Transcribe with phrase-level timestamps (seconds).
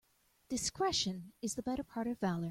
[0.49, 2.39] Discretion is the better part of valour.